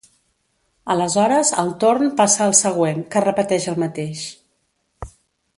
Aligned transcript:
Aleshores 0.93 1.51
el 1.65 1.69
torn 1.83 2.09
passa 2.21 2.41
al 2.47 2.57
següent, 2.63 3.05
que 3.15 3.25
repeteix 3.29 3.71
el 3.75 3.81
mateix. 3.85 4.29